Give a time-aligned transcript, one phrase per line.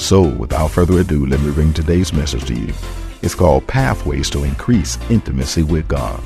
[0.00, 2.72] So, without further ado, let me bring today's message to you.
[3.20, 6.20] It's called Pathways to Increase Intimacy with God.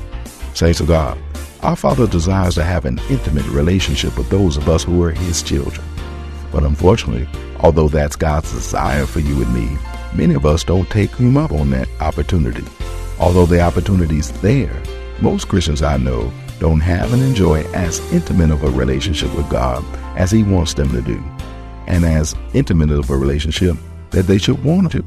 [0.53, 1.17] Saints of God,
[1.61, 5.43] our Father desires to have an intimate relationship with those of us who are His
[5.43, 5.85] children.
[6.53, 7.27] But unfortunately,
[7.59, 9.77] although that's God's desire for you and me,
[10.15, 12.63] many of us don't take Him up on that opportunity.
[13.19, 14.81] Although the opportunity's there,
[15.19, 19.83] most Christians I know don't have and enjoy as intimate of a relationship with God
[20.17, 21.21] as He wants them to do,
[21.87, 23.75] and as intimate of a relationship
[24.11, 25.03] that they should want to.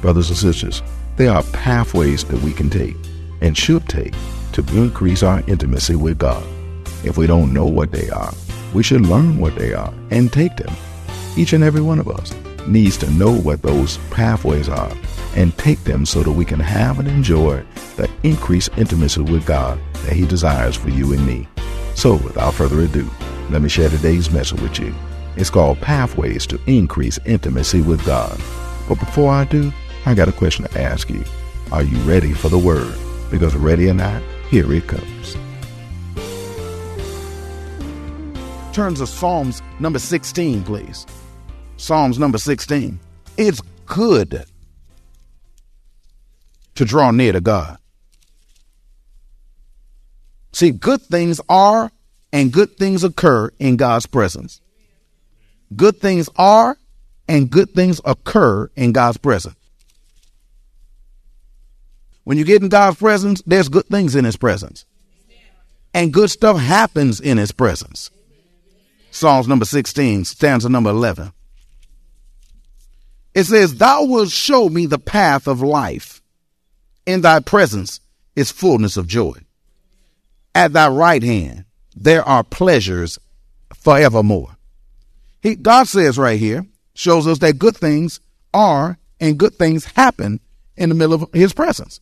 [0.00, 0.82] Brothers and sisters,
[1.16, 2.96] there are pathways that we can take
[3.40, 4.14] and should take
[4.52, 6.44] to increase our intimacy with God.
[7.04, 8.32] If we don't know what they are,
[8.74, 10.74] we should learn what they are and take them.
[11.36, 12.34] Each and every one of us
[12.66, 14.92] needs to know what those pathways are
[15.34, 17.62] and take them so that we can have and enjoy
[17.96, 21.46] the increased intimacy with God that He desires for you and me.
[21.94, 23.08] So, without further ado,
[23.50, 24.94] let me share today's message with you.
[25.36, 28.40] It's called Pathways to Increase Intimacy with God.
[28.88, 29.70] But before I do,
[30.06, 31.22] I got a question to ask you.
[31.72, 32.96] Are you ready for the Word?
[33.30, 35.36] Because ready or not, here it comes.
[38.72, 41.06] Turn to Psalms number 16, please.
[41.76, 42.98] Psalms number 16.
[43.36, 44.44] It's good
[46.76, 47.78] to draw near to God.
[50.52, 51.90] See, good things are
[52.32, 54.60] and good things occur in God's presence.
[55.74, 56.78] Good things are
[57.28, 59.56] and good things occur in God's presence.
[62.24, 64.84] When you get in God's presence, there's good things in His presence.
[65.94, 68.10] And good stuff happens in His presence.
[69.10, 71.32] Psalms number 16, stanza number 11.
[73.34, 76.22] It says, Thou wilt show me the path of life.
[77.06, 78.00] In thy presence
[78.34, 79.34] is fullness of joy.
[80.54, 83.18] At thy right hand there are pleasures
[83.74, 84.55] forevermore.
[85.46, 88.18] He, God says right here, shows us that good things
[88.52, 90.40] are and good things happen
[90.76, 92.00] in the middle of his presence.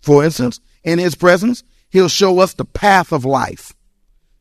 [0.00, 3.72] For instance, in his presence, he'll show us the path of life.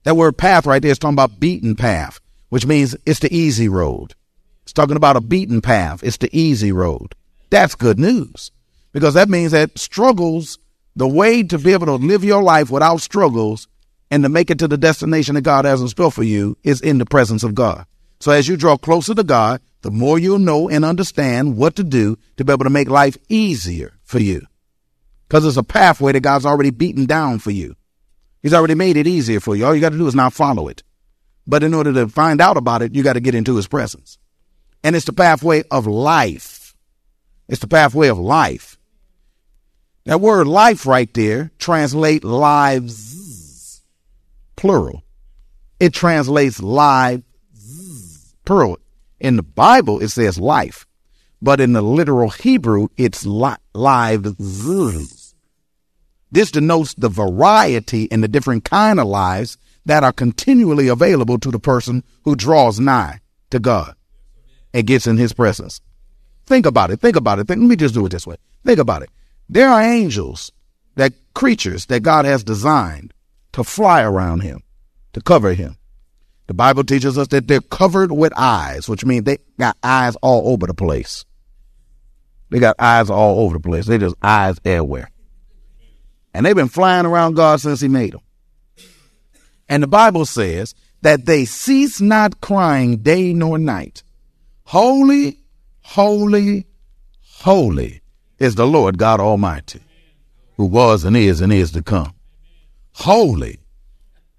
[0.06, 2.20] That word path right there is talking about beaten path,
[2.50, 4.16] which means it's the easy road.
[4.64, 6.04] It's talking about a beaten path.
[6.04, 7.14] It's the easy road.
[7.52, 8.50] That's good news
[8.92, 10.58] because that means that struggles,
[10.96, 13.68] the way to be able to live your life without struggles
[14.10, 16.82] and to make it to the destination that God has in store for you is
[16.82, 17.86] in the presence of God.
[18.20, 21.84] So as you draw closer to God, the more you'll know and understand what to
[21.84, 24.42] do to be able to make life easier for you.
[25.28, 27.76] Because it's a pathway that God's already beaten down for you.
[28.42, 29.66] He's already made it easier for you.
[29.66, 30.84] All you got to do is now follow it.
[31.48, 34.18] But in order to find out about it, you got to get into his presence.
[34.84, 36.76] And it's the pathway of life.
[37.48, 38.78] It's the pathway of life.
[40.06, 43.82] That word life right there translate lives
[44.56, 45.04] plural.
[45.80, 47.24] It translates live
[48.46, 48.80] plural.
[49.20, 50.86] In the Bible it says life,
[51.42, 54.36] but in the literal Hebrew it's li- live.
[56.32, 61.52] This denotes the variety and the different kind of lives that are continually available to
[61.52, 63.20] the person who draws nigh
[63.52, 63.96] to God
[64.74, 65.80] and gets in his presence.
[66.46, 67.00] Think about it.
[67.00, 67.48] Think about it.
[67.48, 68.36] Think, let me just do it this way.
[68.66, 69.10] Think about it.
[69.48, 70.52] There are angels,
[70.96, 73.14] that creatures that God has designed
[73.54, 74.64] to fly around him,
[75.14, 75.78] to cover him.
[76.48, 80.54] The Bible teaches us that they're covered with eyes, which means they got eyes all
[80.54, 81.26] over the place.
[82.50, 83.88] They got eyes all over the place.
[83.88, 85.10] They just eyes everywhere.
[86.34, 88.22] And they've been flying around God since he made them.
[89.68, 94.04] And the Bible says that they cease not crying day nor night.
[94.66, 95.40] Holy,
[95.82, 96.68] holy,
[97.22, 98.02] holy
[98.38, 99.82] is the Lord God Almighty,
[100.58, 102.14] who was and is and is to come.
[102.94, 103.60] Holy,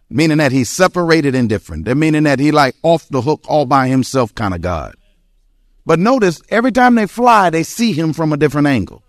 [0.09, 1.85] meaning that he's separated and different.
[1.85, 4.95] They're meaning that he like off the hook all by himself kind of God.
[5.85, 9.03] But notice every time they fly, they see him from a different angle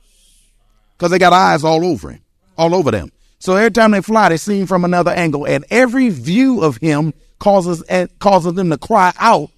[0.97, 2.21] because they got eyes all over him,
[2.57, 3.11] all over them.
[3.39, 6.77] So every time they fly, they see him from another angle, and every view of
[6.77, 9.49] him causes eh, causes them to cry out,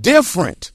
[0.00, 0.72] different,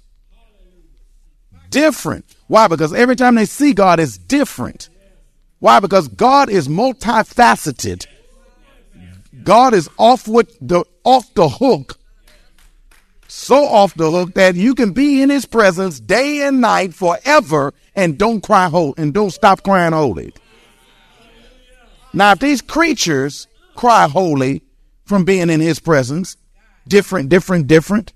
[1.70, 2.26] different.
[2.48, 2.68] Why?
[2.68, 4.90] Because every time they see God, is different.
[5.60, 5.80] Why?
[5.80, 8.06] Because God is multifaceted.
[9.44, 12.00] God is off with the off the hook,
[13.28, 17.74] so off the hook that you can be in His presence day and night forever
[17.96, 20.34] and don't cry holy and don't stop crying holy.
[22.14, 24.62] Now, if these creatures cry holy
[25.06, 26.38] from being in His presence,
[26.88, 28.14] different, different, different,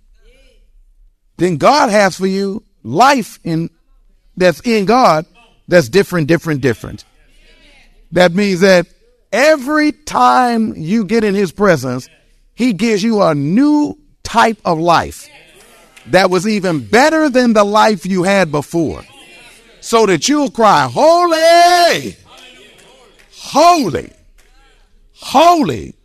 [1.38, 3.69] then God has for you life in
[4.35, 5.25] that's in God
[5.68, 7.03] that's different, different, different.
[8.12, 8.88] That means that
[9.31, 12.09] every time you get in his presence,
[12.53, 15.29] he gives you a new type of life
[16.07, 19.03] that was even better than the life you had before.
[19.81, 22.15] So that you'll cry, Holy,
[23.31, 24.12] holy,
[25.13, 25.95] holy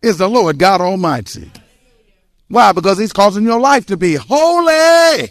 [0.00, 1.50] is the Lord God Almighty.
[2.48, 2.72] Why?
[2.72, 5.28] Because he's causing your life to be holy,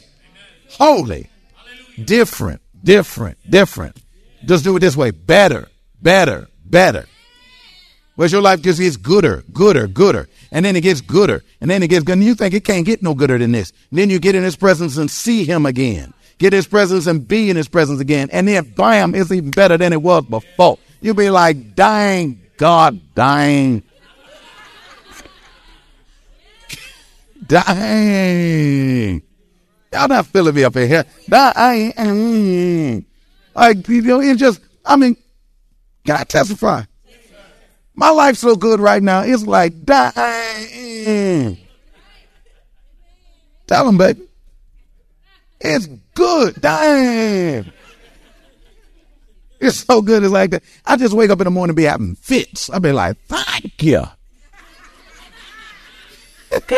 [0.71, 1.29] holy,
[2.03, 3.97] different, different, different.
[4.45, 5.67] Just do it this way better,
[6.01, 7.05] better, better.
[8.15, 10.27] Whereas your life just gets gooder, gooder, gooder.
[10.51, 11.43] And then it gets gooder.
[11.61, 12.13] And then it gets good.
[12.13, 13.71] And you think it can't get no gooder than this.
[13.89, 16.13] And then you get in his presence and see him again.
[16.37, 18.29] Get his presence and be in his presence again.
[18.31, 20.77] And then bam, it's even better than it was before.
[20.99, 23.83] You'll be like, dang, God, dang.
[27.47, 29.21] dang.
[29.93, 31.05] Y'all not feeling me up in here.
[31.29, 33.05] Dang.
[33.53, 35.15] Like, you know, it's just, I mean,
[36.05, 36.83] can I testify?
[37.93, 39.21] My life's so good right now.
[39.21, 41.57] It's like, dang.
[43.67, 44.21] Tell them, baby.
[45.59, 46.59] It's good.
[46.61, 47.71] Dang.
[49.59, 50.23] It's so good.
[50.23, 50.63] It's like that.
[50.85, 52.69] I just wake up in the morning and be having fits.
[52.69, 54.03] I be like, thank you.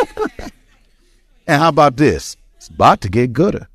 [1.47, 2.35] and how about this?
[2.57, 3.67] It's about to get gooder.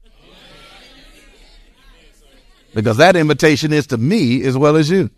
[2.74, 5.10] Because that invitation is to me as well as you.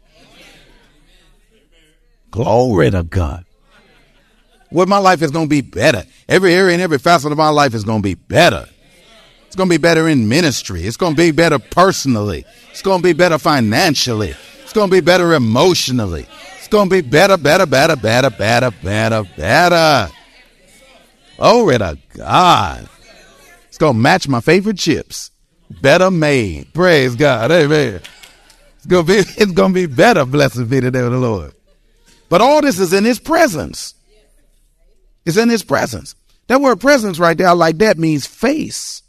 [2.31, 3.45] Glory to God.
[4.71, 6.05] What my life is going to be better.
[6.29, 8.69] Every area and every facet of my life is going to be better.
[9.47, 10.85] It's going to be better in ministry.
[10.85, 12.45] It's going to be better personally.
[12.71, 14.35] It's going to be better financially.
[14.63, 16.29] It's going to be better emotionally.
[16.59, 20.13] It's going to be better, better, better, better, better, better, better.
[21.37, 22.89] Glory to God.
[23.67, 25.33] It's going to match my favorite chips.
[25.69, 26.73] Better made.
[26.73, 27.51] Praise God.
[27.51, 28.01] Amen.
[28.77, 30.25] It's going to be, it's going to be better.
[30.25, 31.55] Blessed be the name of the Lord.
[32.31, 33.95] But all this is in his presence.
[35.27, 36.15] It's in his presence.
[36.47, 39.03] That word presence right there, like that, means face.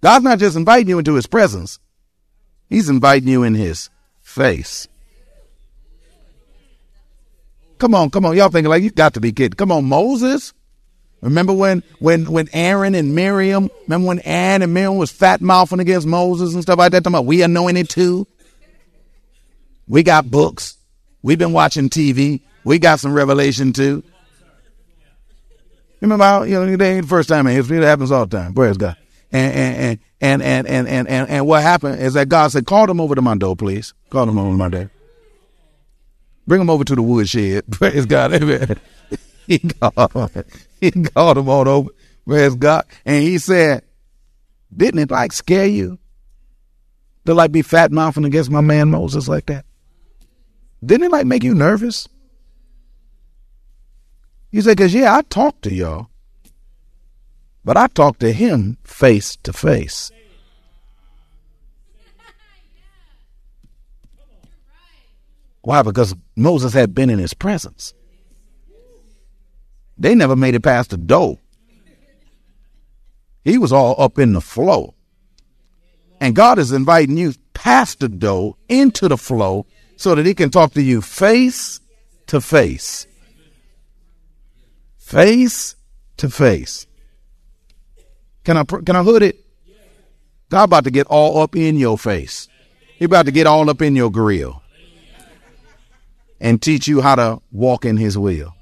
[0.00, 1.78] God's not just inviting you into his presence,
[2.70, 3.90] he's inviting you in his
[4.22, 4.88] face.
[7.78, 8.36] Come on, come on.
[8.36, 9.56] Y'all thinking like you got to be kidding.
[9.56, 10.52] Come on, Moses.
[11.22, 15.80] Remember when when when Aaron and Miriam, remember when Aaron and Miriam was fat mouthing
[15.80, 17.04] against Moses and stuff like that?
[17.04, 18.26] Talking about we anointed too.
[19.88, 20.76] We got books.
[21.22, 22.40] We've been watching TV.
[22.64, 24.02] We got some revelation too.
[26.00, 27.78] Remember how, you know, they ain't the first time in history.
[27.78, 28.54] It happens all the time.
[28.54, 28.96] Praise God.
[29.32, 32.86] And, and, and, and, and, and, and, and what happened is that God said, call
[32.86, 33.92] them over to my door, please.
[34.08, 34.90] Call them over to my door.
[36.46, 37.64] Bring them over to the woodshed.
[37.70, 38.34] Praise God.
[38.34, 38.78] Amen.
[39.46, 40.30] He called,
[40.80, 41.90] he called them all over.
[42.24, 42.84] Praise God.
[43.04, 43.82] And he said,
[44.76, 45.98] didn't it like scare you
[47.26, 49.64] to like be fat mouthing against my man Moses like that?
[50.84, 52.08] Didn't it like make you nervous?
[54.50, 56.08] You said, because yeah, I talked to y'all,
[57.64, 60.10] but I talked to him face to face.
[65.62, 65.82] Why?
[65.82, 67.92] Because Moses had been in his presence.
[69.98, 71.38] They never made it past the door.
[73.44, 74.94] He was all up in the flow.
[76.20, 79.66] And God is inviting you past the door into the flow
[80.00, 81.78] so that he can talk to you face
[82.26, 83.06] to face.
[84.96, 85.76] Face
[86.16, 86.86] to face.
[88.42, 89.44] Can I can I hood it?
[90.48, 92.48] God about to get all up in your face.
[92.96, 94.62] He about to get all up in your grill
[96.40, 98.54] and teach you how to walk in his will.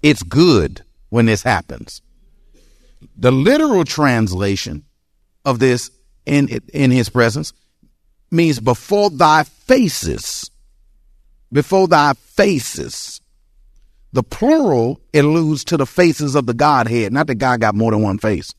[0.00, 2.02] It's good when this happens.
[3.16, 4.84] The literal translation
[5.44, 5.90] of this
[6.24, 7.52] in in his presence
[8.32, 10.50] means before thy faces.
[11.52, 13.20] Before thy faces.
[14.12, 18.02] The plural alludes to the faces of the Godhead, not that God got more than
[18.02, 18.54] one face.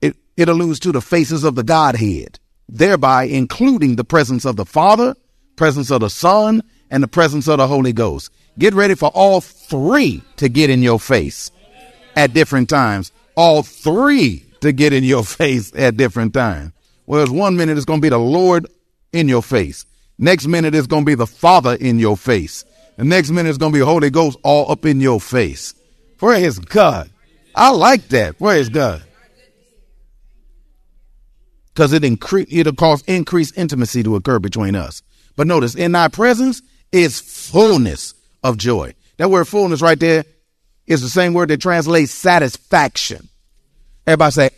[0.00, 4.64] It, it alludes to the faces of the Godhead, thereby including the presence of the
[4.64, 5.14] Father,
[5.56, 8.30] presence of the Son, and the presence of the Holy Ghost.
[8.58, 11.50] Get ready for all three to get in your face
[12.16, 13.12] at different times.
[13.34, 16.72] All three to get in your face at different times.
[17.04, 18.66] Whereas one minute it's going to be the Lord
[19.12, 19.84] in your face.
[20.18, 22.64] Next minute it's going to be the Father in your face.
[22.96, 25.74] The next minute it's going to be Holy Ghost all up in your face.
[26.18, 27.10] Praise God.
[27.54, 28.38] I like that.
[28.38, 29.02] Praise God.
[31.74, 35.02] Because it incre- it'll cause increased intimacy to occur between us.
[35.36, 38.94] But notice, in thy presence is fullness of joy.
[39.16, 40.24] That word fullness right there
[40.86, 43.28] is the same word that translates satisfaction.
[44.06, 44.50] Everybody say,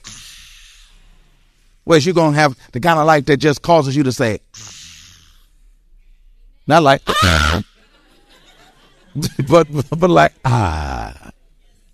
[1.85, 4.41] Whereas you're going to have the kind of life that just causes you to say,
[6.67, 7.03] not like,
[9.49, 11.31] but, but like, ah,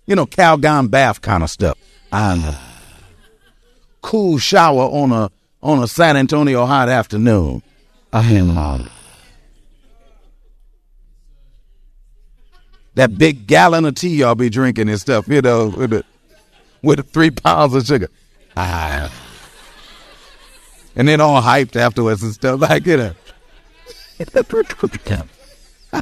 [0.05, 1.77] you know, Calgon bath kind of stuff.
[2.11, 2.59] Ah,
[4.01, 5.29] cool shower on a,
[5.61, 7.61] on a San Antonio hot afternoon.
[8.13, 8.89] Am
[12.95, 16.03] that big gallon of tea y'all be drinking and stuff, you know, with the,
[16.81, 18.09] with three pounds of sugar.
[18.57, 19.11] Ah.
[20.95, 23.13] And then all hyped afterwards and stuff like, you know.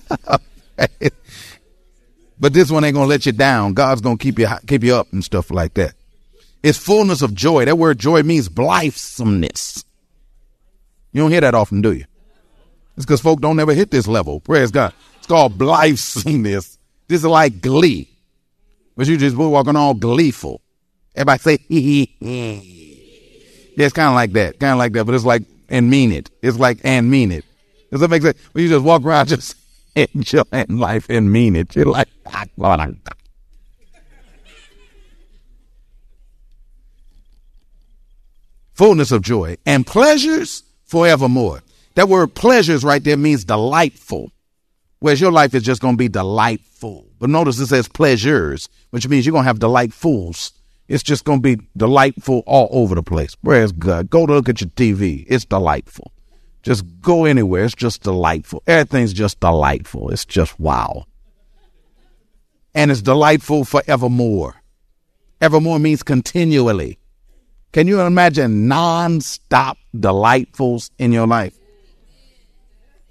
[2.39, 3.73] but this one ain't gonna let you down.
[3.73, 5.93] God's gonna keep you keep you up and stuff like that.
[6.61, 7.65] It's fullness of joy.
[7.65, 9.85] That word joy means blithesomeness.
[11.13, 12.05] You don't hear that often, do you?
[12.97, 14.41] It's because folk don't ever hit this level.
[14.41, 14.93] Praise God.
[15.17, 16.77] It's called blithesomeness.
[17.07, 18.09] This is like glee.
[18.97, 20.61] But you just walking all gleeful.
[21.15, 22.78] Everybody say hee hee hee.
[23.79, 24.59] Yeah, it's kind of like that.
[24.59, 26.29] Kind of like that, but it's like and mean it.
[26.41, 27.45] It's like and mean it.
[27.89, 28.37] Does that make sense?
[28.51, 29.55] When you just walk around just
[29.95, 31.77] enjoying life and mean it.
[31.77, 32.43] You're like, ah,
[38.73, 41.61] fullness of joy and pleasures forevermore.
[41.95, 44.33] That word pleasures right there means delightful.
[44.99, 47.07] Whereas your life is just going to be delightful.
[47.17, 50.51] But notice it says pleasures, which means you're going to have delightfuls.
[50.89, 53.37] It's just going to be delightful all over the place.
[53.41, 55.23] Whereas God, go to look at your TV.
[55.29, 56.11] It's delightful.
[56.63, 57.63] Just go anywhere.
[57.63, 58.63] It's just delightful.
[58.65, 60.09] Everything's just delightful.
[60.09, 61.05] It's just wow.
[62.73, 64.55] And it's delightful forevermore.
[65.39, 66.97] Evermore means continually.
[67.71, 71.55] Can you imagine non-stop delightfuls in your life?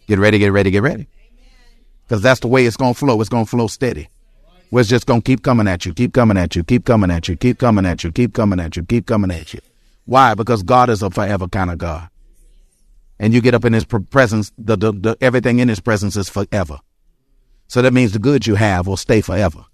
[0.09, 1.07] Get ready, get ready, get ready.
[2.03, 3.21] Because that's the way it's going to flow.
[3.21, 4.09] It's going to flow steady.
[4.71, 7.29] It's just going to keep coming at you, keep coming at you, keep coming at
[7.29, 9.61] you, keep coming at you, keep coming at you, keep coming at you.
[10.05, 10.35] Why?
[10.35, 12.09] Because God is a forever kind of God
[13.19, 16.29] and you get up in his presence, the, the, the, everything in his presence is
[16.29, 16.79] forever.
[17.67, 19.65] So that means the good you have will stay forever.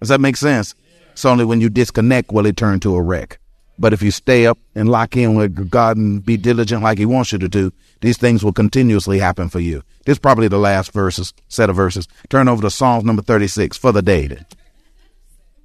[0.00, 0.74] Does that make sense?
[1.12, 3.38] It's only when you disconnect will it turn to a wreck.
[3.78, 7.06] But if you stay up and lock in with God and be diligent like he
[7.06, 9.82] wants you to do, these things will continuously happen for you.
[10.04, 12.06] This is probably the last verses, set of verses.
[12.28, 14.38] Turn over to Psalms number 36 for the day.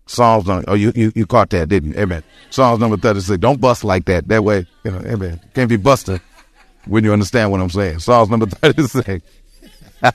[0.07, 1.99] Psalms, oh, you, you, you caught that, didn't you?
[1.99, 2.23] Amen.
[2.49, 3.39] Psalms number 36.
[3.39, 4.27] Don't bust like that.
[4.27, 5.39] That way, you know, amen.
[5.53, 6.19] Can't be busting
[6.85, 7.99] when you understand what I'm saying.
[7.99, 9.23] Psalms number 36.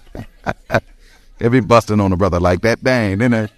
[1.38, 2.82] they be busting on a brother like that.
[2.82, 3.48] Dang, didn't they?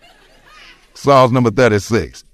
[0.93, 2.25] Psalms number 36.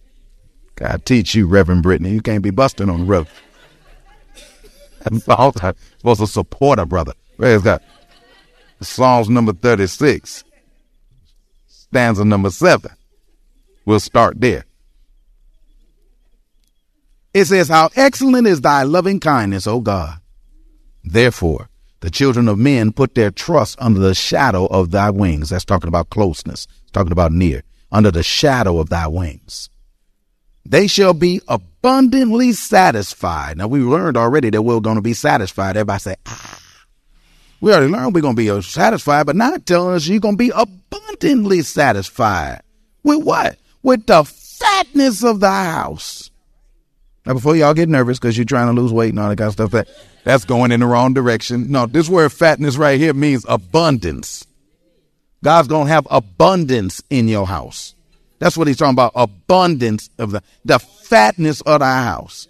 [0.82, 2.10] God teach you, Reverend Brittany.
[2.10, 3.30] You can't be busting on the brother.
[5.20, 5.54] Psalms
[5.98, 7.12] supposed to support a brother.
[7.36, 7.80] Praise God.
[8.80, 10.42] Psalms number 36.
[11.68, 12.90] Stanza number 7.
[13.84, 14.64] We'll start there.
[17.32, 20.18] It says, How excellent is thy loving kindness, O God
[21.04, 21.68] Therefore,
[22.00, 25.50] the children of men put their trust under the shadow of thy wings.
[25.50, 27.62] That's talking about closeness, it's talking about near,
[27.92, 29.68] under the shadow of thy wings.
[30.64, 33.58] They shall be abundantly satisfied.
[33.58, 35.76] Now, we learned already that we're going to be satisfied.
[35.76, 36.58] Everybody say, ah.
[37.60, 40.38] We already learned we're going to be satisfied, but not telling us you're going to
[40.38, 42.62] be abundantly satisfied.
[43.04, 43.56] With what?
[43.82, 46.30] With the fatness of the house.
[47.24, 49.48] Now, before y'all get nervous because you're trying to lose weight and all that kind
[49.48, 49.88] of stuff, that
[50.24, 51.70] that's going in the wrong direction.
[51.70, 54.46] No, this word fatness right here means abundance.
[55.44, 57.94] God's going to have abundance in your house.
[58.42, 59.12] That's what he's talking about.
[59.14, 62.48] Abundance of the, the fatness of thy house.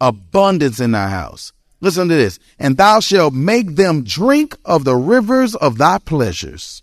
[0.00, 1.52] Abundance in thy house.
[1.82, 2.38] Listen to this.
[2.58, 6.82] And thou shalt make them drink of the rivers of thy pleasures.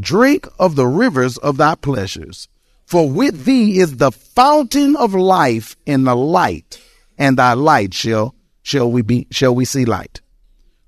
[0.00, 2.48] Drink of the rivers of thy pleasures.
[2.86, 6.82] For with thee is the fountain of life in the light,
[7.16, 8.34] and thy light shall
[8.64, 10.20] shall we be shall we see light.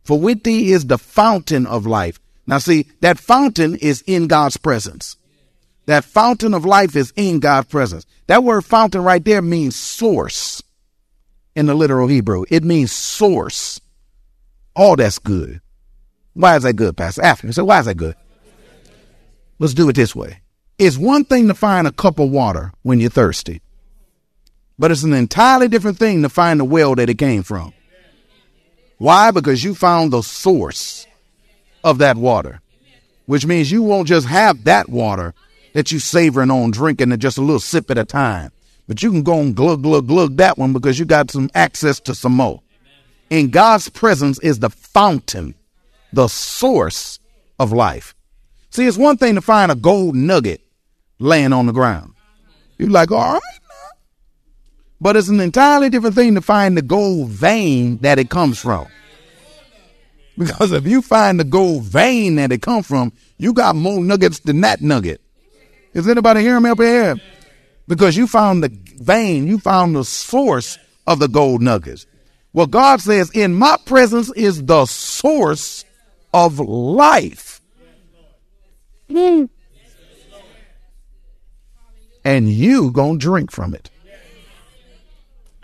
[0.02, 2.18] For with thee is the fountain of life.
[2.44, 5.16] Now, see, that fountain is in God's presence.
[5.86, 8.06] That fountain of life is in God's presence.
[8.26, 10.62] That word fountain right there means source
[11.54, 12.44] in the literal Hebrew.
[12.50, 13.80] It means source.
[14.74, 15.60] All that's good.
[16.34, 17.22] Why is that good, Pastor?
[17.22, 17.46] After.
[17.46, 18.14] me, So why is that good?
[19.58, 20.42] Let's do it this way.
[20.78, 23.62] It's one thing to find a cup of water when you're thirsty,
[24.78, 27.72] but it's an entirely different thing to find the well that it came from.
[28.98, 29.30] Why?
[29.30, 31.06] Because you found the source
[31.82, 32.60] of that water,
[33.24, 35.32] which means you won't just have that water
[35.76, 38.50] that you savoring on drinking it just a little sip at a time,
[38.88, 42.00] but you can go and glug, glug, glug that one because you got some access
[42.00, 42.62] to some more.
[43.28, 45.54] In God's presence is the fountain,
[46.14, 47.18] the source
[47.58, 48.14] of life.
[48.70, 50.62] See, it's one thing to find a gold nugget
[51.18, 52.14] laying on the ground.
[52.78, 53.42] You're like, all right.
[54.98, 58.86] But it's an entirely different thing to find the gold vein that it comes from.
[60.38, 64.38] Because if you find the gold vein that it comes from, you got more nuggets
[64.38, 65.20] than that nugget.
[65.96, 67.16] Is anybody hearing me up here?
[67.88, 70.76] Because you found the vein, you found the source
[71.06, 72.04] of the gold nuggets.
[72.52, 75.86] Well, God says, in my presence is the source
[76.34, 77.62] of life.
[79.10, 79.46] Hmm.
[82.22, 83.88] And you gonna drink from it.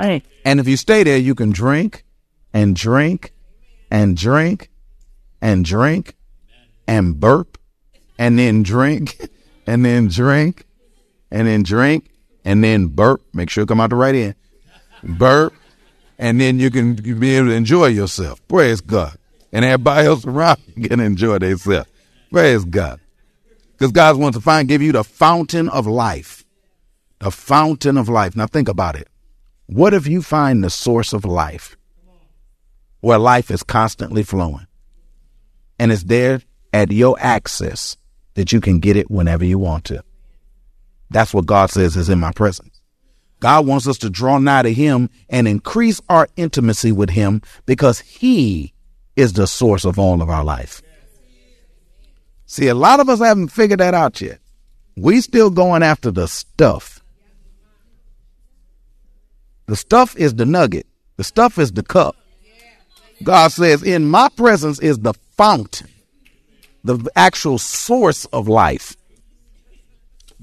[0.01, 0.23] Hey.
[0.47, 2.05] And if you stay there, you can drink
[2.55, 3.35] and drink
[3.91, 4.71] and drink
[5.43, 6.17] and drink
[6.87, 7.59] and burp
[8.19, 9.29] and then drink
[9.67, 10.65] and then drink
[11.31, 12.11] and then drink
[12.45, 13.23] and then burp.
[13.33, 14.35] Make sure you come out the right end.
[15.03, 15.55] Burp
[16.19, 18.47] and then you can be able to enjoy yourself.
[18.47, 19.17] Praise God.
[19.53, 21.89] And everybody else around can enjoy themselves.
[22.31, 23.01] Praise God.
[23.73, 26.45] Because God wants to find, give you the fountain of life.
[27.19, 28.37] The fountain of life.
[28.37, 29.09] Now think about it.
[29.67, 31.77] What if you find the source of life
[33.01, 34.67] where life is constantly flowing
[35.79, 36.41] and it's there
[36.73, 37.97] at your access
[38.35, 40.03] that you can get it whenever you want to?
[41.11, 42.81] That's what God says is in my presence.
[43.41, 48.01] God wants us to draw nigh to Him and increase our intimacy with Him because
[48.01, 48.73] He
[49.17, 50.81] is the source of all of our life.
[52.47, 54.39] See, a lot of us haven't figured that out yet.
[54.97, 57.03] We still going after the stuff.
[59.67, 60.87] The stuff is the nugget.
[61.17, 62.17] The stuff is the cup.
[63.23, 65.89] God says, in my presence is the fountain,
[66.85, 68.97] the actual source of life.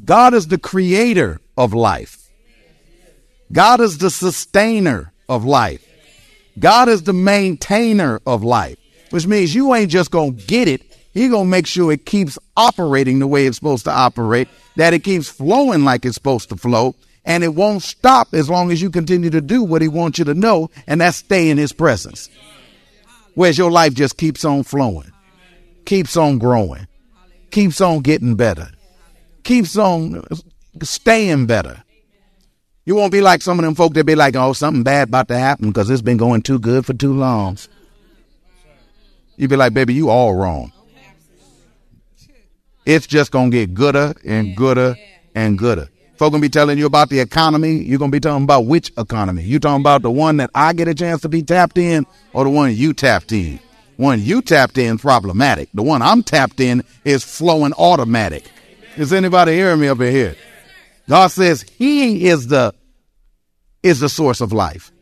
[0.03, 2.29] God is the creator of life.
[3.51, 5.85] God is the sustainer of life.
[6.57, 8.77] God is the maintainer of life,
[9.09, 10.83] which means you ain't just going to get it.
[11.13, 14.93] He going to make sure it keeps operating the way it's supposed to operate, that
[14.93, 18.81] it keeps flowing like it's supposed to flow, and it won't stop as long as
[18.81, 21.73] you continue to do what he wants you to know, and that's stay in his
[21.73, 22.29] presence.
[23.33, 25.11] Whereas your life just keeps on flowing,
[25.89, 26.87] keeps on growing,
[27.49, 28.69] keeps on getting better,
[29.43, 30.23] keeps on
[30.83, 31.83] staying better.
[32.85, 35.29] You won't be like some of them folk that be like, oh, something bad about
[35.29, 37.57] to happen because it's been going too good for too long.
[39.35, 40.71] You be like, baby, you all wrong.
[42.85, 44.95] It's just gonna get gooder and gooder
[45.33, 45.89] and gooder.
[46.17, 47.77] Folk gonna be telling you about the economy.
[47.77, 49.41] You're gonna be talking about which economy?
[49.41, 52.43] You talking about the one that I get a chance to be tapped in, or
[52.43, 53.59] the one you tapped in?
[53.99, 55.67] One you tapped in problematic.
[55.73, 58.49] The one I'm tapped in is flowing automatic.
[58.95, 60.37] Is anybody hearing me up in here?
[61.09, 62.73] God says He is the
[63.83, 64.93] is the source of life.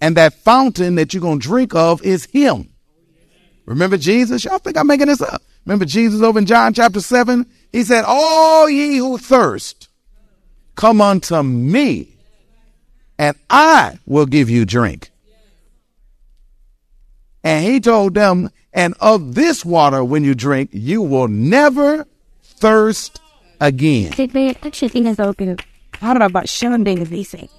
[0.00, 2.68] And that fountain that you're to drink of is Him.
[3.64, 4.44] Remember Jesus?
[4.44, 5.42] Y'all think I'm making this up?
[5.64, 7.46] Remember Jesus over in John chapter 7?
[7.72, 9.88] He said, All ye who thirst,
[10.76, 12.14] come unto me,
[13.18, 15.10] and I will give you drink.
[17.46, 22.04] And he told them, And of this water, when you drink, you will never
[22.42, 23.20] thirst
[23.60, 24.10] again.
[25.92, 27.50] How about showing these things?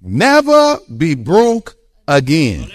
[0.00, 1.74] Never be broke
[2.06, 2.70] again.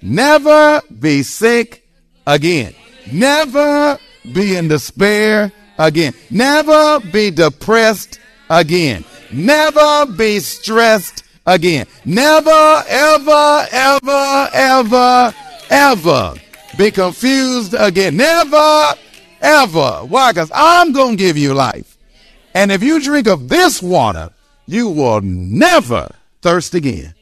[0.00, 1.84] Never be sick
[2.24, 2.72] again.
[3.10, 3.98] Never
[4.32, 6.14] be in despair again.
[6.30, 9.04] Never be depressed again.
[9.32, 11.86] Never be stressed again.
[12.04, 15.34] Never, ever, ever, ever,
[15.70, 16.34] ever
[16.76, 18.16] be confused again.
[18.16, 18.94] Never,
[19.40, 20.00] ever.
[20.06, 20.32] Why?
[20.32, 21.96] Because I'm going to give you life.
[22.54, 24.30] And if you drink of this water,
[24.66, 27.14] you will never thirst again.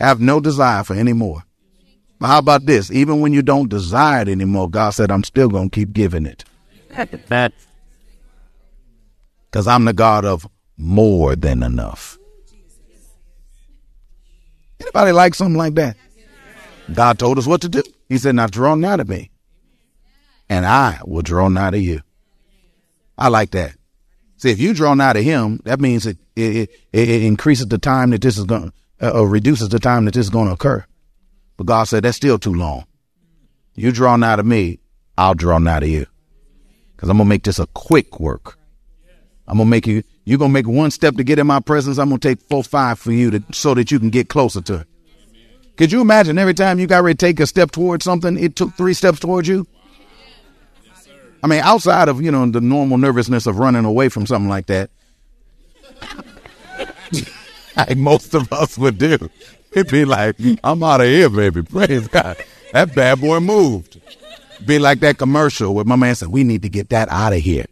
[0.00, 1.44] Have no desire for any more.
[2.18, 2.90] But how about this?
[2.90, 6.26] Even when you don't desire it anymore, God said, I'm still going to keep giving
[6.26, 6.44] it.
[9.50, 12.18] Because I'm the God of more than enough.
[14.94, 15.96] Anybody like something like that?
[16.92, 17.82] God told us what to do.
[18.08, 19.30] He said, Now draw nigh to me,
[20.48, 22.00] and I will draw nigh to you.
[23.18, 23.74] I like that.
[24.36, 27.78] See, if you draw nigh to him, that means it, it, it, it increases the
[27.78, 30.46] time that this is going to, uh, or reduces the time that this is going
[30.46, 30.84] to occur.
[31.56, 32.86] But God said, that's still too long.
[33.74, 34.78] You draw nigh to me,
[35.18, 36.06] I'll draw nigh to you.
[36.98, 38.58] Cause I'm going to make this a quick work.
[39.48, 41.60] I'm going to make you, you're going to make one step to get in my
[41.60, 41.98] presence.
[41.98, 44.60] I'm going to take four, five for you to, so that you can get closer
[44.62, 44.86] to it.
[45.76, 48.56] Could you imagine every time you got ready to take a step towards something, it
[48.56, 49.66] took three steps towards you?
[51.42, 54.66] I mean, outside of, you know, the normal nervousness of running away from something like
[54.66, 54.90] that,
[57.76, 59.30] like most of us would do.
[59.72, 61.62] It'd be like, I'm out of here, baby.
[61.62, 62.36] Praise God.
[62.72, 64.00] That bad boy moved.
[64.64, 67.40] Be like that commercial where my man said, we need to get that out of
[67.40, 67.66] here.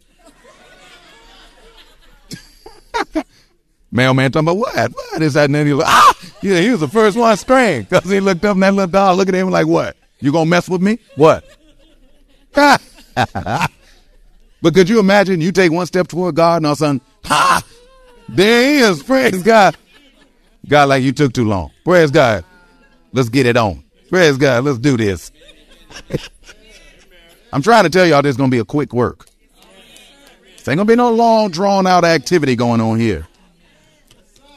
[3.93, 4.91] Mailman talking about what?
[4.91, 5.45] What is that?
[5.45, 8.43] And then he like, ah, yeah, he was the first one scream because he looked
[8.43, 9.95] up and that little dog looked at him like, what?
[10.19, 10.97] You gonna mess with me?
[11.15, 11.45] What?
[12.53, 12.79] but
[14.73, 17.63] could you imagine you take one step toward God and all of a sudden, ha,
[18.27, 19.03] there he is.
[19.03, 19.77] Praise God.
[20.67, 21.71] God, like you took too long.
[21.83, 22.43] Praise God.
[23.11, 23.83] Let's get it on.
[24.09, 24.63] Praise God.
[24.63, 25.31] Let's do this.
[27.53, 29.27] I'm trying to tell y'all this is going to be a quick work.
[30.57, 33.27] This ain't going to be no long, drawn out activity going on here.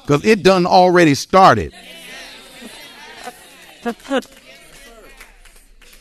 [0.07, 1.75] Because it done already started.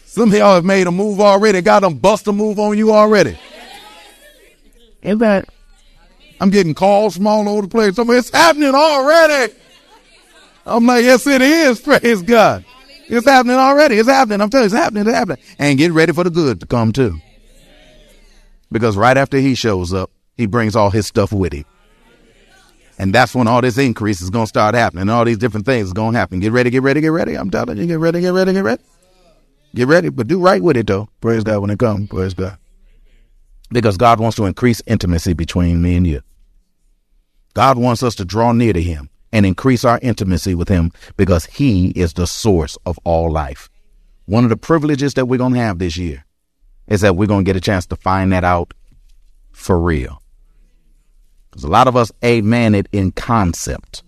[0.06, 2.94] Some of y'all have made a move already, got them bust a move on you
[2.94, 3.36] already.
[5.04, 5.46] Amen.
[6.40, 7.98] I'm getting calls from all over the place.
[7.98, 9.54] Mean, it's happening already.
[10.68, 11.80] I'm like, yes, it is.
[11.82, 12.64] Praise God.
[13.08, 13.98] It's happening already.
[13.98, 14.42] It's happening.
[14.42, 15.08] I'm telling you, it's happening.
[15.08, 15.44] It's happening.
[15.58, 17.20] And get ready for the good to come too.
[18.72, 21.66] Because right after he shows up, he brings all his stuff with him.
[22.98, 25.02] And that's when all this increase is going to start happening.
[25.02, 26.40] And all these different things is going to happen.
[26.40, 27.36] Get ready, get ready, get ready.
[27.36, 28.82] I'm telling you, get ready, get ready, get ready.
[29.76, 31.10] Get ready, but do right with it though.
[31.20, 32.08] Praise God when it comes.
[32.08, 32.58] Praise God.
[33.72, 36.22] Because God wants to increase intimacy between me and you.
[37.54, 41.46] God wants us to draw near to him and increase our intimacy with him because
[41.46, 43.70] he is the source of all life.
[44.28, 46.26] One of the privileges that we're going to have this year
[46.88, 48.74] is that we're going to get a chance to find that out
[49.52, 50.22] for real.
[51.56, 54.04] Because a lot of us amen it in concept.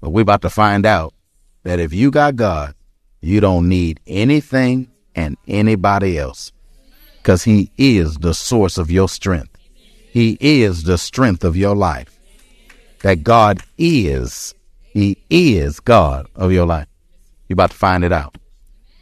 [0.00, 1.14] But we're about to find out
[1.64, 2.76] that if you got God,
[3.20, 6.52] you don't need anything and anybody else.
[7.16, 9.50] Because He is the source of your strength.
[10.12, 12.16] He is the strength of your life.
[13.02, 14.54] That God is,
[14.92, 16.86] He is God of your life.
[17.48, 18.38] You're about to find it out.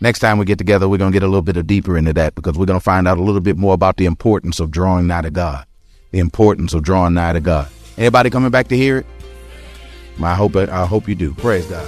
[0.01, 2.35] Next time we get together, we're going to get a little bit deeper into that
[2.35, 5.07] because we're going to find out a little bit more about the importance of drawing
[5.07, 5.67] nigh to God
[6.11, 7.69] the importance of drawing nigh to God.
[7.99, 9.07] Anybody coming back to hear it?
[10.23, 11.35] I hope I hope you do.
[11.35, 11.87] Praise God.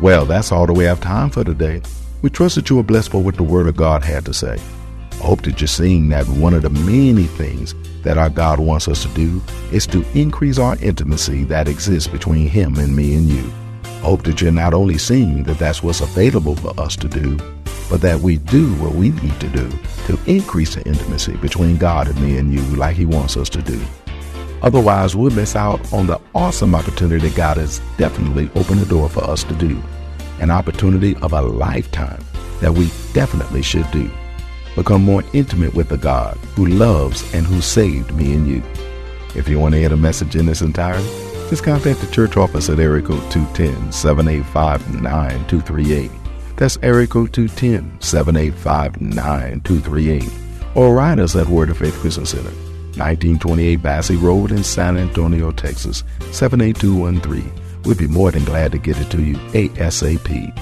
[0.00, 1.82] Well, that's all that we have time for today.
[2.22, 4.58] We trust that you are blessed for what the Word of God had to say.
[5.12, 8.88] I hope that you're seeing that one of the many things that our God wants
[8.88, 13.28] us to do is to increase our intimacy that exists between Him and me and
[13.28, 13.52] you.
[13.84, 17.38] I hope that you're not only seeing that that's what's available for us to do,
[17.88, 19.68] but that we do what we need to do
[20.06, 23.62] to increase the intimacy between God and me and you like He wants us to
[23.62, 23.80] do.
[24.62, 29.08] Otherwise, we'll miss out on the awesome opportunity that God has definitely opened the door
[29.08, 29.82] for us to do.
[30.40, 32.24] An opportunity of a lifetime
[32.60, 34.10] that we definitely should do.
[34.76, 38.62] Become more intimate with the God who loves and who saved me and you.
[39.34, 41.08] If you want to hear the message in its entirety,
[41.50, 46.21] just contact the church office at area code 210 785 9238
[46.56, 50.24] that's area code 210 785 9238.
[50.74, 52.50] Or write us at Word of Faith Christian Center,
[52.96, 57.52] 1928 Basse Road in San Antonio, Texas, 78213.
[57.84, 60.58] We'd be more than glad to get it to you ASAP.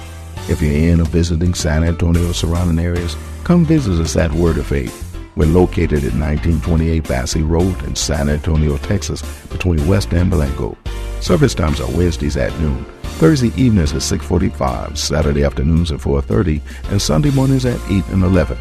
[0.49, 4.57] If you're in or visiting San Antonio or surrounding areas, come visit us at Word
[4.57, 5.07] of Faith.
[5.35, 10.77] We're located at 1928 Basse Road in San Antonio, Texas, between West and Blanco.
[11.21, 12.83] Service times are Wednesdays at noon,
[13.19, 18.57] Thursday evenings at 6:45, Saturday afternoons at 4:30, and Sunday mornings at 8 and 11.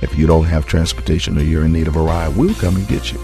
[0.00, 2.88] If you don't have transportation or you're in need of a ride, we'll come and
[2.88, 3.20] get you.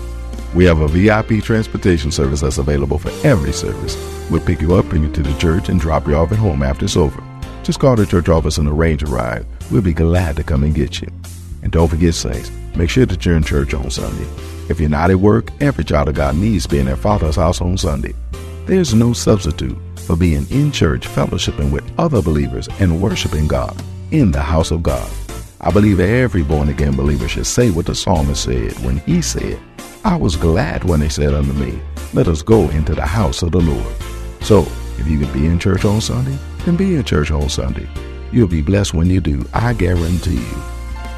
[0.55, 3.97] We have a VIP transportation service that's available for every service.
[4.31, 6.62] We'll pick you up, bring you to the church, and drop you off at home
[6.62, 7.23] after it's over.
[7.62, 9.47] Just call the church office and arrange a ride.
[9.70, 11.09] We'll be glad to come and get you.
[11.62, 14.27] And don't forget, saints, make sure that you're in church on Sunday.
[14.68, 17.79] If you're not at work, every child of God needs being at Father's house on
[17.79, 18.14] Sunday.
[18.66, 23.77] There's no substitute for being in church, fellowshipping with other believers, and worshiping God
[24.11, 25.11] in the house of God.
[25.61, 29.61] I believe every born again believer should say what the psalmist said when he said,
[30.03, 31.79] I was glad when they said unto me,
[32.14, 33.94] Let us go into the house of the Lord.
[34.40, 34.61] So,
[34.98, 37.87] if you can be in church on Sunday, then be in church on Sunday.
[38.33, 40.62] You'll be blessed when you do, I guarantee you.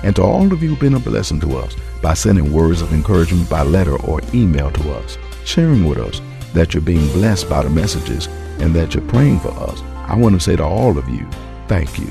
[0.02, 2.92] And to all of you who've been a blessing to us by sending words of
[2.92, 6.20] encouragement by letter or email to us, sharing with us
[6.56, 8.26] that you're being blessed by the messages
[8.58, 11.26] and that you're praying for us, I want to say to all of you,
[11.68, 12.10] thank you.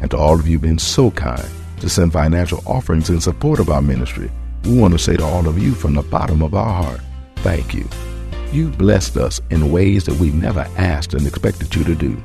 [0.00, 1.48] And to all of you been so kind
[1.80, 4.30] to send financial offerings in support of our ministry,
[4.64, 7.00] we want to say to all of you from the bottom of our heart,
[7.36, 7.88] thank you.
[8.52, 12.16] You've blessed us in ways that we never asked and expected you to do.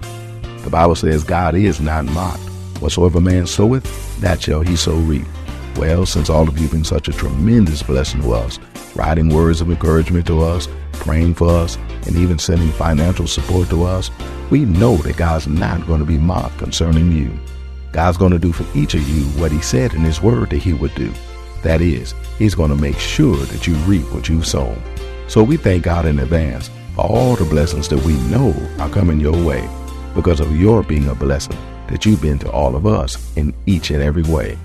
[0.63, 2.41] The Bible says God is not mocked.
[2.79, 5.27] Whatsoever man soweth, that shall he so reap.
[5.75, 8.59] Well, since all of you have been such a tremendous blessing to us,
[8.95, 11.77] writing words of encouragement to us, praying for us,
[12.07, 14.11] and even sending financial support to us,
[14.49, 17.31] we know that God's not going to be mocked concerning you.
[17.91, 20.57] God's going to do for each of you what He said in His Word that
[20.57, 21.13] He would do.
[21.61, 24.81] That is, He's going to make sure that you reap what you've sown.
[25.27, 29.19] So we thank God in advance for all the blessings that we know are coming
[29.19, 29.67] your way
[30.15, 33.91] because of your being a blessing that you've been to all of us in each
[33.91, 34.57] and every way.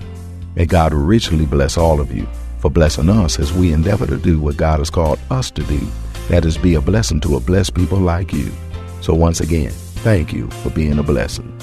[0.55, 2.27] May God richly bless all of you
[2.59, 5.79] for blessing us as we endeavor to do what God has called us to do.
[6.29, 8.51] That is, be a blessing to a blessed people like you.
[9.01, 9.71] So, once again,
[10.05, 11.57] thank you for being a blessing.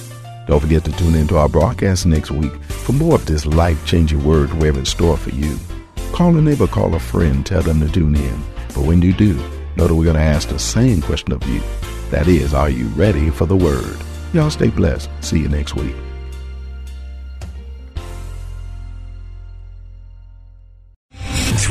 [0.46, 4.24] Don't forget to tune into our broadcast next week for more of this life changing
[4.24, 5.57] word we have in store for you.
[6.12, 8.42] Call a neighbor, call a friend, tell them to tune in.
[8.68, 9.35] But when you do,
[9.76, 11.61] know that we're going to ask the same question of you.
[12.11, 13.96] That is, are you ready for the word?
[14.33, 15.11] Y'all stay blessed.
[15.20, 15.94] See you next week.